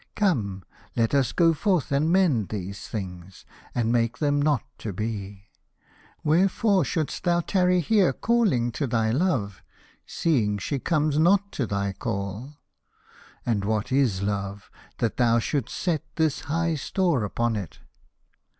Come, 0.15 0.63
let 0.95 1.13
us 1.13 1.31
go 1.31 1.53
forth 1.53 1.91
and 1.91 2.09
mend 2.11 2.49
these 2.49 2.87
things, 2.87 3.45
and 3.75 3.91
make 3.91 4.17
them 4.17 4.41
not 4.41 4.63
to 4.79 4.91
be. 4.91 5.51
Wherefore 6.23 6.83
should'st 6.83 7.21
thou 7.23 7.41
tarry 7.41 7.81
here 7.81 8.11
calling 8.11 8.71
to 8.71 8.87
thy 8.87 9.11
love, 9.11 9.61
seeing 10.07 10.57
she 10.57 10.79
comes 10.79 11.19
not 11.19 11.51
to 11.51 11.67
thy 11.67 11.93
call? 11.93 12.57
And 13.45 13.63
what 13.63 13.91
is 13.91 14.23
love, 14.23 14.71
that 14.97 15.17
thou 15.17 15.37
should'st 15.37 15.69
set 15.77 16.01
this 16.15 16.39
high 16.45 16.73
store 16.73 17.23
upon 17.23 17.55
it 17.55 17.77